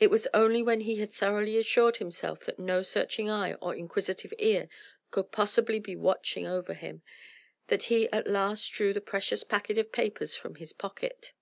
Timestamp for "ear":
4.38-4.70